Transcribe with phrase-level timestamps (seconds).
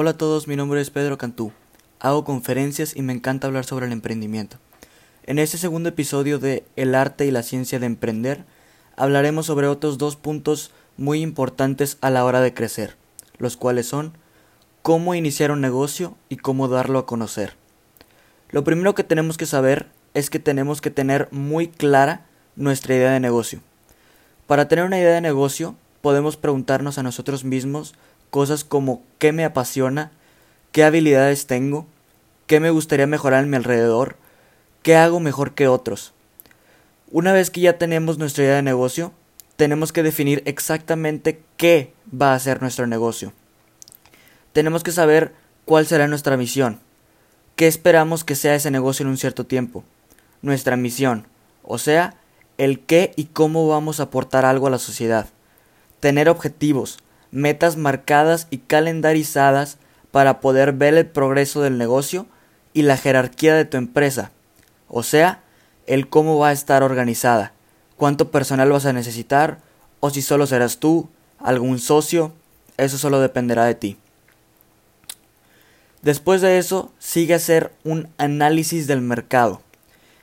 [0.00, 1.50] Hola a todos, mi nombre es Pedro Cantú.
[1.98, 4.56] Hago conferencias y me encanta hablar sobre el emprendimiento.
[5.24, 8.44] En este segundo episodio de El arte y la ciencia de emprender,
[8.94, 12.94] hablaremos sobre otros dos puntos muy importantes a la hora de crecer,
[13.38, 14.12] los cuales son
[14.82, 17.54] cómo iniciar un negocio y cómo darlo a conocer.
[18.50, 22.24] Lo primero que tenemos que saber es que tenemos que tener muy clara
[22.54, 23.62] nuestra idea de negocio.
[24.46, 27.96] Para tener una idea de negocio, podemos preguntarnos a nosotros mismos
[28.30, 30.12] cosas como qué me apasiona,
[30.72, 31.86] qué habilidades tengo,
[32.46, 34.16] qué me gustaría mejorar en mi alrededor,
[34.82, 36.14] qué hago mejor que otros.
[37.10, 39.12] Una vez que ya tenemos nuestra idea de negocio,
[39.56, 43.32] tenemos que definir exactamente qué va a ser nuestro negocio.
[44.52, 46.80] Tenemos que saber cuál será nuestra misión,
[47.56, 49.84] qué esperamos que sea ese negocio en un cierto tiempo,
[50.42, 51.26] nuestra misión,
[51.62, 52.14] o sea,
[52.56, 55.28] el qué y cómo vamos a aportar algo a la sociedad,
[56.00, 56.98] tener objetivos,
[57.30, 59.78] metas marcadas y calendarizadas
[60.10, 62.26] para poder ver el progreso del negocio
[62.72, 64.30] y la jerarquía de tu empresa,
[64.88, 65.42] o sea,
[65.86, 67.52] el cómo va a estar organizada,
[67.96, 69.58] cuánto personal vas a necesitar,
[70.00, 72.32] o si solo serás tú, algún socio,
[72.76, 73.96] eso solo dependerá de ti.
[76.02, 79.60] Después de eso, sigue hacer un análisis del mercado.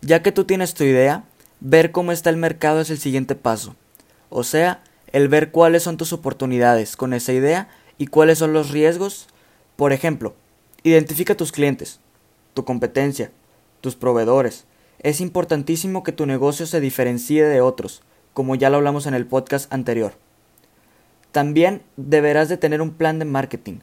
[0.00, 1.24] Ya que tú tienes tu idea,
[1.60, 3.76] ver cómo está el mercado es el siguiente paso.
[4.30, 4.80] O sea,
[5.12, 9.28] el ver cuáles son tus oportunidades con esa idea y cuáles son los riesgos.
[9.76, 10.34] Por ejemplo,
[10.82, 12.00] identifica tus clientes,
[12.54, 13.30] tu competencia,
[13.80, 14.64] tus proveedores.
[15.00, 18.02] Es importantísimo que tu negocio se diferencie de otros,
[18.34, 20.14] como ya lo hablamos en el podcast anterior.
[21.32, 23.80] También deberás de tener un plan de marketing,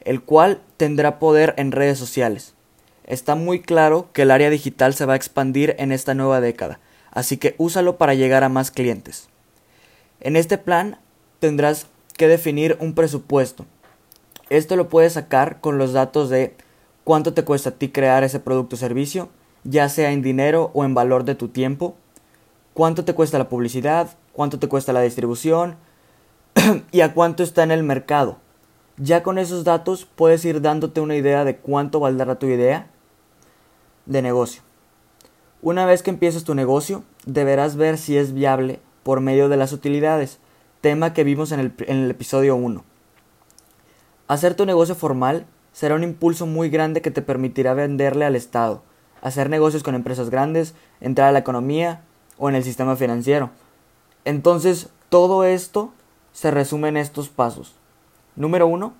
[0.00, 2.54] el cual tendrá poder en redes sociales.
[3.04, 6.80] Está muy claro que el área digital se va a expandir en esta nueva década,
[7.10, 9.28] así que úsalo para llegar a más clientes.
[10.20, 10.98] En este plan
[11.38, 13.66] tendrás que definir un presupuesto.
[14.50, 16.56] Esto lo puedes sacar con los datos de
[17.04, 19.28] cuánto te cuesta a ti crear ese producto o servicio,
[19.62, 21.94] ya sea en dinero o en valor de tu tiempo,
[22.74, 25.76] cuánto te cuesta la publicidad, cuánto te cuesta la distribución
[26.90, 28.38] y a cuánto está en el mercado.
[28.96, 32.88] Ya con esos datos puedes ir dándote una idea de cuánto valdrá tu idea
[34.06, 34.62] de negocio.
[35.62, 39.72] Una vez que empieces tu negocio, deberás ver si es viable por medio de las
[39.72, 40.38] utilidades,
[40.80, 42.84] tema que vimos en el, episodio 1.
[44.28, 48.82] Hacer tu negocio formal será un impulso muy grande que te permitirá venderle al Estado,
[49.22, 52.02] hacer negocios con empresas grandes, entrar a la economía
[52.36, 53.50] o en el sistema financiero.
[54.24, 55.92] Entonces, todo esto
[56.32, 57.74] se resume en estos pasos.
[58.36, 58.94] Número 1.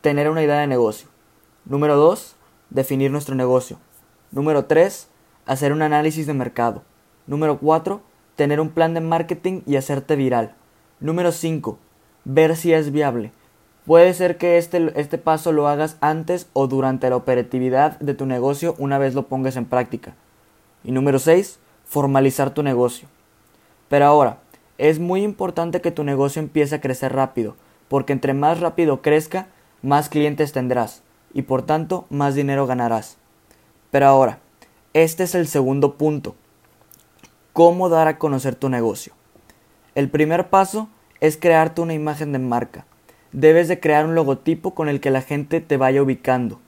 [0.00, 1.08] Tener una idea de negocio.
[1.64, 2.36] Número 2.
[2.70, 3.78] Definir nuestro negocio.
[4.30, 5.08] Número 3.
[5.46, 6.82] Hacer un análisis de mercado.
[7.26, 8.02] Número 4
[8.36, 10.54] tener un plan de marketing y hacerte viral.
[11.00, 11.78] Número 5.
[12.24, 13.32] Ver si es viable.
[13.86, 18.26] Puede ser que este, este paso lo hagas antes o durante la operatividad de tu
[18.26, 20.14] negocio una vez lo pongas en práctica.
[20.82, 21.58] Y número 6.
[21.84, 23.08] Formalizar tu negocio.
[23.88, 24.38] Pero ahora,
[24.78, 27.56] es muy importante que tu negocio empiece a crecer rápido,
[27.88, 29.46] porque entre más rápido crezca,
[29.82, 31.02] más clientes tendrás
[31.32, 33.18] y por tanto más dinero ganarás.
[33.90, 34.38] Pero ahora,
[34.94, 36.34] este es el segundo punto
[37.54, 39.12] cómo dar a conocer tu negocio.
[39.94, 40.88] El primer paso
[41.20, 42.84] es crearte una imagen de marca.
[43.30, 46.60] Debes de crear un logotipo con el que la gente te vaya ubicando.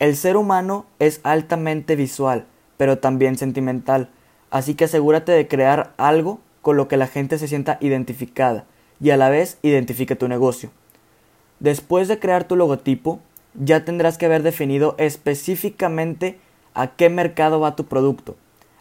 [0.00, 2.44] El ser humano es altamente visual,
[2.76, 4.10] pero también sentimental,
[4.50, 8.64] así que asegúrate de crear algo con lo que la gente se sienta identificada
[9.00, 10.70] y a la vez identifique tu negocio.
[11.60, 13.20] Después de crear tu logotipo,
[13.54, 16.40] ya tendrás que haber definido específicamente
[16.74, 18.34] a qué mercado va tu producto,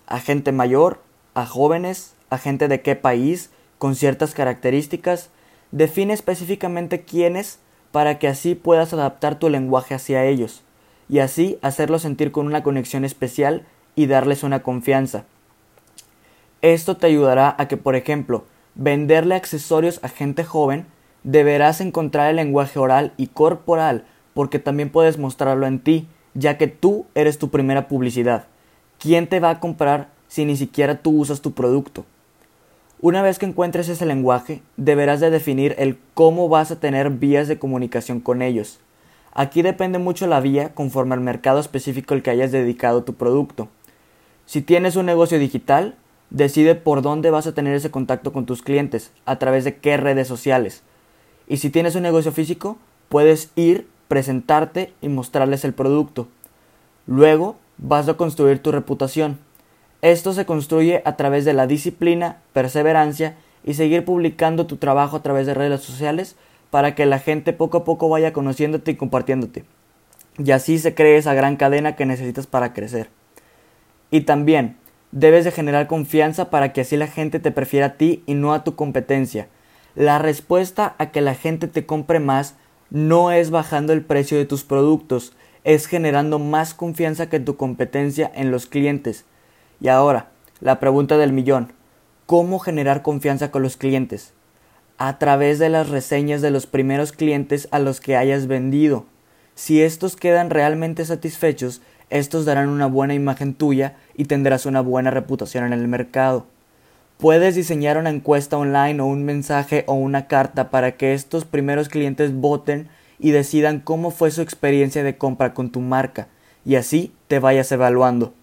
[0.07, 1.04] a gente mayor,
[1.35, 5.29] a jóvenes, a gente de qué país, con ciertas características,
[5.71, 7.59] define específicamente quiénes
[7.91, 10.63] para que así puedas adaptar tu lenguaje hacia ellos,
[11.07, 15.25] y así hacerlos sentir con una conexión especial y darles una confianza.
[16.61, 20.87] Esto te ayudará a que, por ejemplo, venderle accesorios a gente joven,
[21.23, 26.67] deberás encontrar el lenguaje oral y corporal, porque también puedes mostrarlo en ti, ya que
[26.67, 28.47] tú eres tu primera publicidad.
[28.99, 32.03] ¿Quién te va a comprar si ni siquiera tú usas tu producto.
[32.99, 37.47] Una vez que encuentres ese lenguaje, deberás de definir el cómo vas a tener vías
[37.47, 38.81] de comunicación con ellos.
[39.31, 43.69] Aquí depende mucho la vía conforme al mercado específico al que hayas dedicado tu producto.
[44.45, 45.95] Si tienes un negocio digital,
[46.31, 49.95] decide por dónde vas a tener ese contacto con tus clientes, a través de qué
[49.95, 50.83] redes sociales.
[51.47, 52.77] Y si tienes un negocio físico,
[53.07, 56.27] puedes ir, presentarte y mostrarles el producto.
[57.07, 59.44] Luego vas a construir tu reputación.
[60.01, 65.23] Esto se construye a través de la disciplina, perseverancia y seguir publicando tu trabajo a
[65.23, 66.35] través de redes sociales
[66.69, 69.65] para que la gente poco a poco vaya conociéndote y compartiéndote.
[70.37, 73.09] Y así se cree esa gran cadena que necesitas para crecer.
[74.11, 74.77] Y también
[75.11, 78.53] debes de generar confianza para que así la gente te prefiera a ti y no
[78.53, 79.47] a tu competencia.
[79.95, 82.55] La respuesta a que la gente te compre más
[82.89, 85.33] no es bajando el precio de tus productos,
[85.63, 89.25] es generando más confianza que tu competencia en los clientes.
[89.79, 90.29] Y ahora,
[90.61, 91.73] la pregunta del millón.
[92.25, 94.33] ¿Cómo generar confianza con los clientes?
[94.97, 99.05] A través de las reseñas de los primeros clientes a los que hayas vendido.
[99.53, 105.11] Si estos quedan realmente satisfechos, estos darán una buena imagen tuya y tendrás una buena
[105.11, 106.45] reputación en el mercado.
[107.17, 111.89] Puedes diseñar una encuesta online o un mensaje o una carta para que estos primeros
[111.89, 112.89] clientes voten
[113.19, 116.27] y decidan cómo fue su experiencia de compra con tu marca
[116.65, 118.33] y así te vayas evaluando.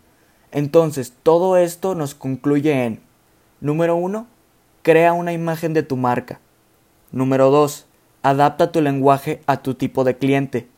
[0.52, 3.00] Entonces, todo esto nos concluye en
[3.60, 4.26] Número 1.
[4.82, 6.40] Crea una imagen de tu marca.
[7.10, 7.86] Número 2.
[8.22, 10.68] Adapta tu lenguaje a tu tipo de cliente.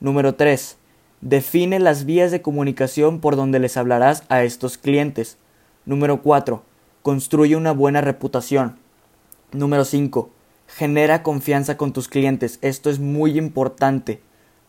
[0.00, 0.76] Número 3.
[1.20, 5.38] Define las vías de comunicación por donde les hablarás a estos clientes.
[5.84, 6.62] Número 4
[7.06, 8.80] Construye una buena reputación.
[9.52, 10.28] Número 5.
[10.66, 12.58] Genera confianza con tus clientes.
[12.62, 14.20] Esto es muy importante.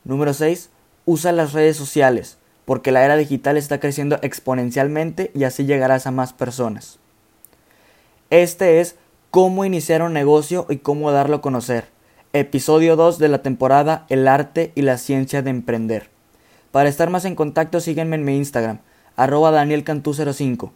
[0.04, 0.70] Número 6.
[1.06, 2.38] Usa las redes sociales,
[2.68, 7.00] porque la era digital está creciendo exponencialmente y así llegarás a más personas.
[8.30, 8.98] Este es
[9.32, 11.86] cómo iniciar un negocio y cómo darlo a conocer.
[12.34, 16.10] Episodio 2 de la temporada El arte y la ciencia de emprender.
[16.72, 18.80] Para estar más en contacto sígueme en mi Instagram,
[19.16, 20.70] arroba danielcantú05.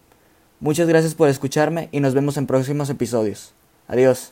[0.61, 3.53] Muchas gracias por escucharme y nos vemos en próximos episodios.
[3.89, 4.31] Adiós.